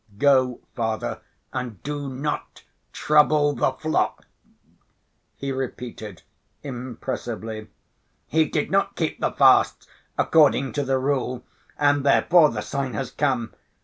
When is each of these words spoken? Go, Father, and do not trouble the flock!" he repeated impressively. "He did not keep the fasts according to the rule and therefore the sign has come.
Go, 0.17 0.61
Father, 0.73 1.21
and 1.53 1.83
do 1.83 2.09
not 2.09 2.63
trouble 2.91 3.53
the 3.53 3.73
flock!" 3.73 4.25
he 5.35 5.51
repeated 5.51 6.23
impressively. 6.63 7.67
"He 8.25 8.45
did 8.45 8.71
not 8.71 8.95
keep 8.95 9.19
the 9.21 9.31
fasts 9.33 9.85
according 10.17 10.71
to 10.73 10.83
the 10.83 10.97
rule 10.97 11.43
and 11.77 12.03
therefore 12.03 12.49
the 12.49 12.61
sign 12.61 12.95
has 12.95 13.11
come. 13.11 13.53